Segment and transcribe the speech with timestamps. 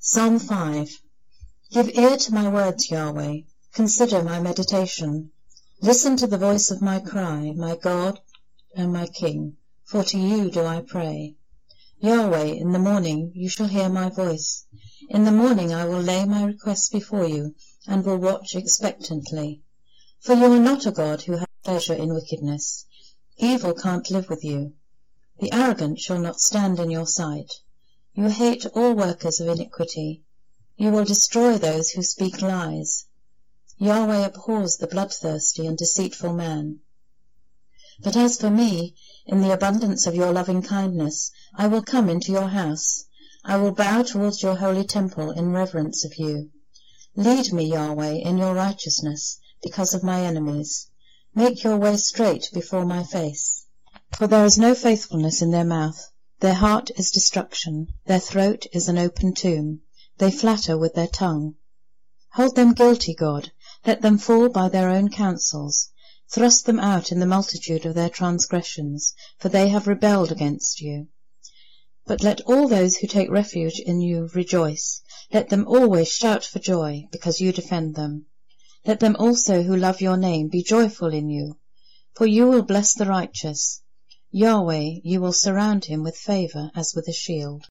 [0.00, 1.02] Psalm 5
[1.72, 3.40] Give ear to my words, Yahweh;
[3.72, 5.32] consider my meditation.
[5.82, 8.20] Listen to the voice of my cry, my God
[8.76, 11.34] and my King, for to you do I pray.
[11.98, 14.66] Yahweh, in the morning you shall hear my voice.
[15.08, 17.56] In the morning I will lay my requests before you,
[17.88, 19.64] and will watch expectantly.
[20.20, 22.86] For you are not a God who has pleasure in wickedness.
[23.36, 24.74] Evil can't live with you.
[25.40, 27.50] The arrogant shall not stand in your sight.
[28.20, 30.24] You hate all workers of iniquity.
[30.76, 33.04] You will destroy those who speak lies.
[33.76, 36.80] Yahweh abhors the bloodthirsty and deceitful man.
[38.02, 42.32] But as for me, in the abundance of your loving kindness I will come into
[42.32, 43.04] your house.
[43.44, 46.50] I will bow towards your holy temple in reverence of you.
[47.14, 50.90] Lead me, Yahweh, in your righteousness, because of my enemies.
[51.36, 53.64] Make your way straight before my face.
[54.16, 56.10] For there is no faithfulness in their mouth.
[56.40, 59.82] Their heart is destruction, their throat is an open tomb.
[60.18, 61.56] They flatter with their tongue.
[62.34, 63.50] Hold them guilty, God;
[63.84, 65.90] let them fall by their own counsels.
[66.30, 71.08] Thrust them out in the multitude of their transgressions, for they have rebelled against you.
[72.06, 76.60] But let all those who take refuge in you rejoice; let them always shout for
[76.60, 78.26] joy, because you defend them.
[78.86, 81.58] Let them also who love your name be joyful in you.
[82.14, 83.82] For you will bless the righteous.
[84.30, 87.66] Yahweh, you will surround him with favor as with a shield.